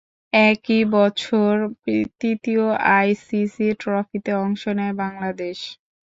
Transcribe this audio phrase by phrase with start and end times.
[0.33, 1.51] একই বছর
[2.13, 2.65] তৃতীয়
[2.97, 5.57] আই সি সি ট্রফিতে অংশ নেয় বাংলাদেশ।